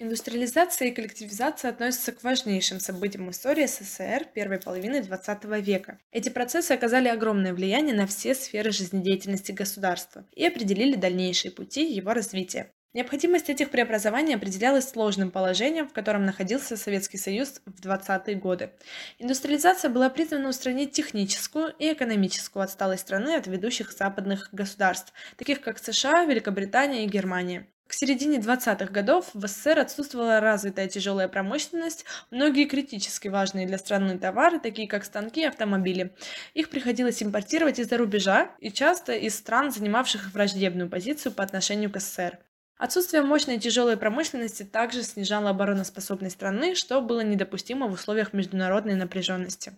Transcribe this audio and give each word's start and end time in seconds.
Индустриализация 0.00 0.88
и 0.88 0.90
коллективизация 0.92 1.70
относятся 1.70 2.12
к 2.12 2.22
важнейшим 2.22 2.78
событиям 2.78 3.30
истории 3.30 3.66
СССР 3.66 4.26
первой 4.32 4.60
половины 4.60 5.00
XX 5.00 5.60
века. 5.60 5.98
Эти 6.12 6.28
процессы 6.28 6.70
оказали 6.70 7.08
огромное 7.08 7.52
влияние 7.52 7.96
на 7.96 8.06
все 8.06 8.36
сферы 8.36 8.70
жизнедеятельности 8.70 9.50
государства 9.50 10.24
и 10.36 10.46
определили 10.46 10.94
дальнейшие 10.94 11.50
пути 11.50 11.92
его 11.92 12.12
развития. 12.12 12.70
Необходимость 12.94 13.50
этих 13.50 13.70
преобразований 13.70 14.36
определялась 14.36 14.88
сложным 14.88 15.32
положением, 15.32 15.88
в 15.88 15.92
котором 15.92 16.24
находился 16.24 16.76
Советский 16.76 17.18
Союз 17.18 17.60
в 17.66 17.80
20-е 17.80 18.36
годы. 18.36 18.70
Индустриализация 19.18 19.90
была 19.90 20.10
призвана 20.10 20.48
устранить 20.48 20.92
техническую 20.92 21.74
и 21.76 21.92
экономическую 21.92 22.62
отсталость 22.62 23.02
страны 23.02 23.34
от 23.34 23.48
ведущих 23.48 23.90
западных 23.90 24.48
государств, 24.52 25.12
таких 25.36 25.60
как 25.60 25.78
США, 25.78 26.24
Великобритания 26.24 27.04
и 27.04 27.08
Германия. 27.08 27.66
К 27.88 27.94
середине 27.94 28.36
20-х 28.36 28.92
годов 28.92 29.30
в 29.32 29.46
СССР 29.46 29.78
отсутствовала 29.78 30.40
развитая 30.40 30.88
тяжелая 30.88 31.26
промышленность, 31.26 32.04
многие 32.30 32.66
критически 32.66 33.28
важные 33.28 33.66
для 33.66 33.78
страны 33.78 34.18
товары, 34.18 34.60
такие 34.60 34.86
как 34.86 35.06
станки 35.06 35.40
и 35.40 35.46
автомобили. 35.46 36.14
Их 36.52 36.68
приходилось 36.68 37.22
импортировать 37.22 37.78
из-за 37.78 37.96
рубежа 37.96 38.50
и 38.60 38.70
часто 38.70 39.14
из 39.14 39.34
стран, 39.38 39.70
занимавших 39.70 40.34
враждебную 40.34 40.90
позицию 40.90 41.32
по 41.32 41.42
отношению 41.42 41.90
к 41.90 41.98
СССР. 41.98 42.38
Отсутствие 42.78 43.24
мощной 43.24 43.58
тяжелой 43.58 43.96
промышленности 43.96 44.62
также 44.62 45.02
снижало 45.02 45.50
обороноспособность 45.50 46.36
страны, 46.36 46.76
что 46.76 47.00
было 47.00 47.22
недопустимо 47.22 47.88
в 47.88 47.92
условиях 47.92 48.32
международной 48.32 48.94
напряженности. 48.94 49.72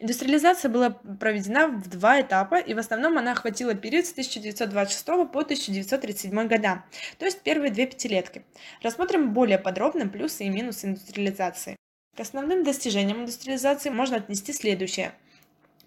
Индустриализация 0.00 0.70
была 0.70 0.90
проведена 0.90 1.68
в 1.68 1.88
два 1.88 2.20
этапа, 2.20 2.56
и 2.56 2.74
в 2.74 2.78
основном 2.78 3.16
она 3.16 3.32
охватила 3.32 3.74
период 3.74 4.04
с 4.04 4.12
1926 4.12 5.06
по 5.32 5.40
1937 5.40 6.46
года, 6.46 6.84
то 7.18 7.24
есть 7.24 7.40
первые 7.40 7.72
две 7.72 7.86
пятилетки. 7.86 8.44
Рассмотрим 8.82 9.32
более 9.32 9.58
подробно 9.58 10.06
плюсы 10.06 10.44
и 10.44 10.50
минусы 10.50 10.88
индустриализации. 10.88 11.76
К 12.14 12.20
основным 12.20 12.64
достижениям 12.64 13.22
индустриализации 13.22 13.88
можно 13.88 14.18
отнести 14.18 14.52
следующее– 14.52 15.14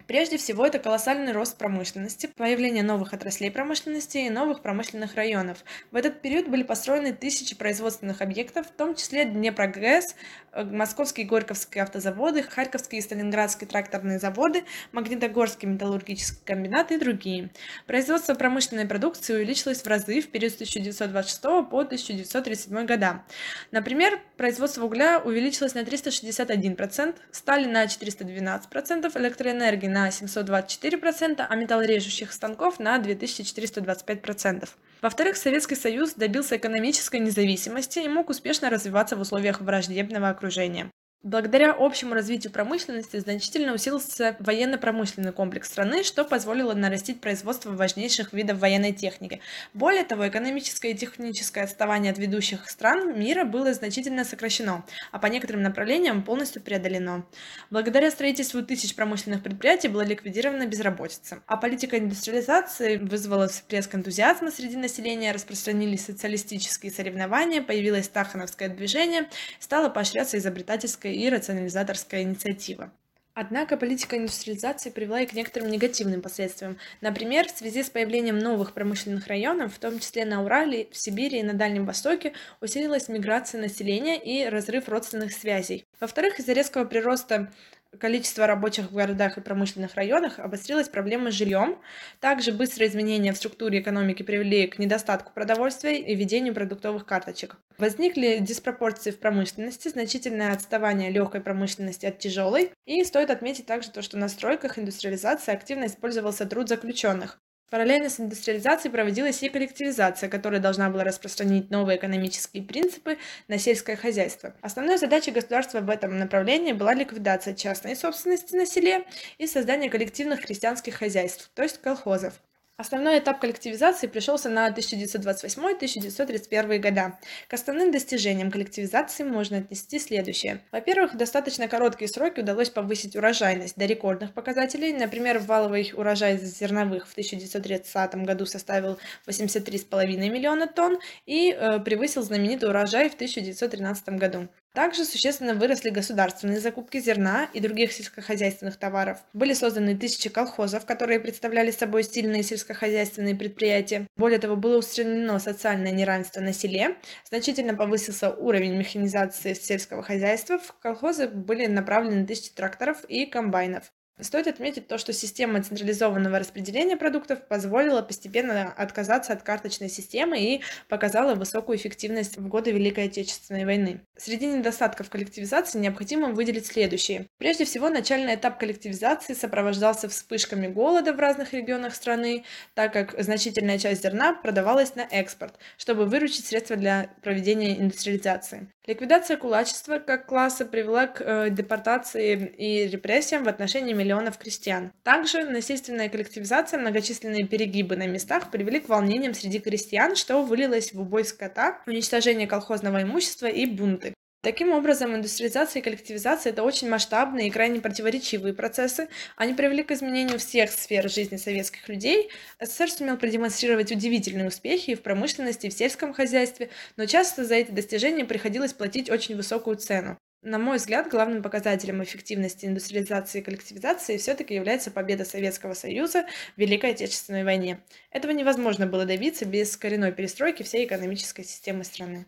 Прежде 0.06 0.38
всего, 0.38 0.64
это 0.64 0.78
колоссальный 0.78 1.32
рост 1.32 1.58
промышленности, 1.58 2.30
появление 2.36 2.84
новых 2.84 3.12
отраслей 3.12 3.50
промышленности 3.50 4.18
и 4.18 4.30
новых 4.30 4.62
промышленных 4.62 5.16
районов. 5.16 5.64
В 5.90 5.96
этот 5.96 6.22
период 6.22 6.46
были 6.46 6.62
построены 6.62 7.12
тысячи 7.12 7.56
производственных 7.56 8.22
объектов, 8.22 8.68
в 8.68 8.70
том 8.70 8.94
числе 8.94 9.24
Днепрогресс, 9.24 10.14
э, 10.52 10.62
Московские 10.62 11.26
и 11.26 11.28
Горьковские 11.28 11.82
автозаводы, 11.82 12.44
Харьковские 12.44 13.00
и 13.00 13.02
Сталинградские 13.02 13.66
тракторные 13.66 14.20
заводы, 14.20 14.62
Магнитогорский 14.92 15.66
металлургический 15.66 16.40
комбинат 16.44 16.92
и 16.92 16.98
другие. 16.98 17.50
Производство 17.86 18.34
промышленной 18.34 18.86
продукции 18.86 19.34
увеличилось 19.34 19.82
в 19.82 19.86
разы 19.88 20.20
в 20.20 20.28
период 20.28 20.52
с 20.52 20.56
1926 20.56 21.42
по 21.68 21.80
1937 21.80 22.86
года. 22.86 23.24
Например, 23.72 24.20
производство 24.36 24.84
угля 24.84 25.18
увеличилось 25.18 25.74
на 25.74 25.80
361%, 25.80 27.16
стали 27.32 27.66
на 27.66 27.86
412%, 27.86 29.18
электроэнергии 29.18 29.95
на 29.96 30.08
724%, 30.10 31.46
а 31.48 31.56
металлорежущих 31.56 32.32
станков 32.32 32.78
на 32.78 32.98
2425%. 32.98 34.68
Во-вторых, 35.00 35.36
Советский 35.36 35.74
Союз 35.74 36.14
добился 36.14 36.56
экономической 36.58 37.20
независимости 37.20 38.00
и 38.00 38.08
мог 38.08 38.28
успешно 38.28 38.68
развиваться 38.68 39.16
в 39.16 39.20
условиях 39.22 39.62
враждебного 39.62 40.28
окружения. 40.28 40.90
Благодаря 41.26 41.74
общему 41.76 42.14
развитию 42.14 42.52
промышленности 42.52 43.16
значительно 43.18 43.74
усилился 43.74 44.36
военно-промышленный 44.38 45.32
комплекс 45.32 45.68
страны, 45.68 46.04
что 46.04 46.24
позволило 46.24 46.72
нарастить 46.72 47.20
производство 47.20 47.72
важнейших 47.72 48.32
видов 48.32 48.60
военной 48.60 48.92
техники. 48.92 49.40
Более 49.74 50.04
того, 50.04 50.28
экономическое 50.28 50.92
и 50.92 50.94
техническое 50.94 51.64
отставание 51.64 52.12
от 52.12 52.18
ведущих 52.18 52.70
стран 52.70 53.18
мира 53.18 53.44
было 53.44 53.74
значительно 53.74 54.24
сокращено, 54.24 54.86
а 55.10 55.18
по 55.18 55.26
некоторым 55.26 55.64
направлениям 55.64 56.22
полностью 56.22 56.62
преодолено. 56.62 57.26
Благодаря 57.70 58.12
строительству 58.12 58.62
тысяч 58.62 58.94
промышленных 58.94 59.42
предприятий 59.42 59.88
была 59.88 60.04
ликвидирована 60.04 60.66
безработица, 60.66 61.42
а 61.46 61.56
политика 61.56 61.98
индустриализации 61.98 62.98
вызвала 62.98 63.48
всплеск 63.48 63.92
энтузиазма 63.96 64.52
среди 64.52 64.76
населения, 64.76 65.32
распространились 65.32 66.04
социалистические 66.04 66.92
соревнования, 66.92 67.62
появилось 67.62 68.06
тахановское 68.06 68.68
движение, 68.68 69.28
стало 69.58 69.88
поощряться 69.88 70.38
изобретательское 70.38 71.05
и 71.14 71.28
рационализаторская 71.28 72.22
инициатива. 72.22 72.92
Однако 73.38 73.76
политика 73.76 74.16
индустриализации 74.16 74.88
привела 74.88 75.20
и 75.20 75.26
к 75.26 75.34
некоторым 75.34 75.70
негативным 75.70 76.22
последствиям. 76.22 76.78
Например, 77.02 77.46
в 77.46 77.50
связи 77.50 77.82
с 77.82 77.90
появлением 77.90 78.38
новых 78.38 78.72
промышленных 78.72 79.26
районов, 79.26 79.74
в 79.74 79.78
том 79.78 79.98
числе 79.98 80.24
на 80.24 80.42
Урале, 80.42 80.88
в 80.90 80.96
Сибири 80.96 81.40
и 81.40 81.42
на 81.42 81.52
Дальнем 81.52 81.84
Востоке, 81.84 82.32
усилилась 82.62 83.08
миграция 83.08 83.60
населения 83.60 84.18
и 84.18 84.48
разрыв 84.48 84.88
родственных 84.88 85.32
связей. 85.32 85.84
Во-вторых, 86.00 86.38
из-за 86.38 86.54
резкого 86.54 86.86
прироста 86.86 87.52
количество 87.98 88.46
рабочих 88.46 88.90
в 88.90 88.94
городах 88.94 89.38
и 89.38 89.40
промышленных 89.40 89.94
районах 89.94 90.38
обострилась 90.38 90.88
проблема 90.88 91.30
с 91.30 91.34
жильем. 91.34 91.78
Также 92.20 92.52
быстрые 92.52 92.88
изменения 92.88 93.32
в 93.32 93.36
структуре 93.36 93.80
экономики 93.80 94.22
привели 94.22 94.66
к 94.66 94.78
недостатку 94.78 95.32
продовольствия 95.32 96.00
и 96.00 96.14
введению 96.14 96.54
продуктовых 96.54 97.04
карточек. 97.06 97.56
Возникли 97.78 98.38
диспропорции 98.40 99.10
в 99.10 99.18
промышленности, 99.18 99.88
значительное 99.88 100.52
отставание 100.52 101.10
легкой 101.10 101.40
промышленности 101.40 102.06
от 102.06 102.18
тяжелой. 102.18 102.72
И 102.86 103.04
стоит 103.04 103.30
отметить 103.30 103.66
также 103.66 103.90
то, 103.90 104.02
что 104.02 104.16
на 104.16 104.28
стройках 104.28 104.78
индустриализации 104.78 105.52
активно 105.52 105.86
использовался 105.86 106.46
труд 106.46 106.68
заключенных. 106.68 107.38
Параллельно 107.68 108.08
с 108.08 108.20
индустриализацией 108.20 108.92
проводилась 108.92 109.42
и 109.42 109.48
коллективизация, 109.48 110.28
которая 110.28 110.60
должна 110.60 110.88
была 110.88 111.02
распространить 111.02 111.68
новые 111.70 111.98
экономические 111.98 112.62
принципы 112.62 113.18
на 113.48 113.58
сельское 113.58 113.96
хозяйство. 113.96 114.54
Основной 114.60 114.98
задачей 114.98 115.32
государства 115.32 115.80
в 115.80 115.90
этом 115.90 116.16
направлении 116.16 116.72
была 116.72 116.94
ликвидация 116.94 117.54
частной 117.54 117.96
собственности 117.96 118.54
на 118.54 118.66
селе 118.66 119.04
и 119.38 119.48
создание 119.48 119.90
коллективных 119.90 120.42
крестьянских 120.42 120.94
хозяйств, 120.94 121.50
то 121.54 121.64
есть 121.64 121.80
колхозов. 121.82 122.34
Основной 122.78 123.20
этап 123.20 123.40
коллективизации 123.40 124.06
пришелся 124.06 124.50
на 124.50 124.68
1928-1931 124.68 126.78
года. 126.78 127.18
К 127.48 127.54
основным 127.54 127.90
достижениям 127.90 128.50
коллективизации 128.50 129.24
можно 129.24 129.56
отнести 129.58 129.98
следующее. 129.98 130.60
Во-первых, 130.72 131.16
достаточно 131.16 131.68
короткие 131.68 132.08
сроки 132.08 132.40
удалось 132.40 132.68
повысить 132.68 133.16
урожайность 133.16 133.78
до 133.78 133.86
рекордных 133.86 134.34
показателей. 134.34 134.92
Например, 134.92 135.38
валовый 135.38 135.90
урожай 135.96 136.36
зерновых 136.36 137.08
в 137.08 137.12
1930 137.12 138.14
году 138.26 138.44
составил 138.44 138.98
83,5 139.26 140.28
миллиона 140.28 140.66
тонн 140.66 140.98
и 141.24 141.52
э, 141.52 141.80
превысил 141.80 142.22
знаменитый 142.22 142.68
урожай 142.68 143.08
в 143.08 143.14
1913 143.14 144.10
году. 144.10 144.48
Также 144.76 145.06
существенно 145.06 145.54
выросли 145.54 145.88
государственные 145.88 146.60
закупки 146.60 147.00
зерна 147.00 147.48
и 147.54 147.60
других 147.60 147.92
сельскохозяйственных 147.92 148.76
товаров. 148.76 149.20
Были 149.32 149.54
созданы 149.54 149.96
тысячи 149.96 150.28
колхозов, 150.28 150.84
которые 150.84 151.18
представляли 151.18 151.70
собой 151.70 152.04
сильные 152.04 152.42
сельскохозяйственные 152.42 153.34
предприятия. 153.36 154.06
Более 154.18 154.38
того, 154.38 154.54
было 154.54 154.76
устранено 154.76 155.38
социальное 155.38 155.92
неравенство 155.92 156.42
на 156.42 156.52
селе, 156.52 156.96
значительно 157.24 157.74
повысился 157.74 158.28
уровень 158.28 158.76
механизации 158.76 159.54
сельского 159.54 160.02
хозяйства, 160.02 160.58
в 160.58 160.74
колхозы 160.78 161.26
были 161.26 161.64
направлены 161.64 162.26
тысячи 162.26 162.52
тракторов 162.52 163.02
и 163.04 163.24
комбайнов. 163.24 163.90
Стоит 164.18 164.46
отметить 164.46 164.88
то, 164.88 164.96
что 164.96 165.12
система 165.12 165.62
централизованного 165.62 166.38
распределения 166.38 166.96
продуктов 166.96 167.46
позволила 167.48 168.00
постепенно 168.00 168.72
отказаться 168.72 169.34
от 169.34 169.42
карточной 169.42 169.90
системы 169.90 170.38
и 170.40 170.62
показала 170.88 171.34
высокую 171.34 171.76
эффективность 171.76 172.38
в 172.38 172.48
годы 172.48 172.72
Великой 172.72 173.06
Отечественной 173.06 173.66
войны. 173.66 174.00
Среди 174.16 174.46
недостатков 174.46 175.10
коллективизации 175.10 175.78
необходимо 175.78 176.30
выделить 176.30 176.66
следующие. 176.66 177.26
Прежде 177.36 177.66
всего, 177.66 177.90
начальный 177.90 178.36
этап 178.36 178.58
коллективизации 178.58 179.34
сопровождался 179.34 180.08
вспышками 180.08 180.66
голода 180.66 181.12
в 181.12 181.20
разных 181.20 181.52
регионах 181.52 181.94
страны, 181.94 182.44
так 182.72 182.94
как 182.94 183.22
значительная 183.22 183.78
часть 183.78 184.02
зерна 184.02 184.32
продавалась 184.32 184.94
на 184.94 185.02
экспорт, 185.02 185.58
чтобы 185.76 186.06
выручить 186.06 186.46
средства 186.46 186.76
для 186.76 187.10
проведения 187.20 187.78
индустриализации. 187.78 188.68
Ликвидация 188.86 189.36
кулачества 189.36 189.98
как 189.98 190.26
класса 190.26 190.64
привела 190.64 191.08
к 191.08 191.20
э, 191.20 191.50
депортации 191.50 192.54
и 192.56 192.86
репрессиям 192.86 193.42
в 193.42 193.48
отношении 193.48 193.92
миллионов 193.92 194.38
крестьян. 194.38 194.92
Также 195.02 195.42
насильственная 195.44 196.08
коллективизация, 196.08 196.78
многочисленные 196.78 197.48
перегибы 197.48 197.96
на 197.96 198.06
местах 198.06 198.52
привели 198.52 198.78
к 198.78 198.88
волнениям 198.88 199.34
среди 199.34 199.58
крестьян, 199.58 200.14
что 200.14 200.40
вылилось 200.42 200.92
в 200.92 201.00
убой 201.00 201.24
скота, 201.24 201.82
уничтожение 201.88 202.46
колхозного 202.46 203.02
имущества 203.02 203.46
и 203.46 203.66
бунты. 203.66 204.14
Таким 204.46 204.70
образом, 204.70 205.12
индустриализация 205.12 205.80
и 205.80 205.82
коллективизация– 205.82 206.52
это 206.52 206.62
очень 206.62 206.88
масштабные 206.88 207.48
и 207.48 207.50
крайне 207.50 207.80
противоречивые 207.80 208.54
процессы. 208.54 209.08
Они 209.34 209.54
привели 209.54 209.82
к 209.82 209.90
изменению 209.90 210.38
всех 210.38 210.70
сфер 210.70 211.10
жизни 211.10 211.36
советских 211.36 211.88
людей. 211.88 212.30
СССР 212.60 212.88
сумел 212.88 213.16
продемонстрировать 213.16 213.90
удивительные 213.90 214.46
успехи 214.46 214.90
и 214.90 214.94
в 214.94 215.02
промышленности, 215.02 215.66
и 215.66 215.68
в 215.68 215.72
сельском 215.72 216.14
хозяйстве, 216.14 216.70
но 216.96 217.06
часто 217.06 217.44
за 217.44 217.56
эти 217.56 217.72
достижения 217.72 218.24
приходилось 218.24 218.72
платить 218.72 219.10
очень 219.10 219.34
высокую 219.34 219.78
цену. 219.78 220.16
На 220.42 220.60
мой 220.60 220.76
взгляд, 220.76 221.10
главным 221.10 221.42
показателем 221.42 222.00
эффективности 222.04 222.66
индустриализации 222.66 223.40
и 223.40 223.42
коллективизации 223.42 224.16
все-таки 224.16 224.54
является 224.54 224.92
победа 224.92 225.24
Советского 225.24 225.74
Союза 225.74 226.24
в 226.56 226.60
Великой 226.60 226.92
Отечественной 226.92 227.42
войне. 227.42 227.80
Этого 228.12 228.30
невозможно 228.30 228.86
было 228.86 229.06
добиться 229.06 229.44
без 229.44 229.76
коренной 229.76 230.12
перестройки 230.12 230.62
всей 230.62 230.86
экономической 230.86 231.42
системы 231.42 231.82
страны. 231.82 232.26